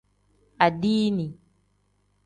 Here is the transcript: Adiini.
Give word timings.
Adiini. 0.65 1.27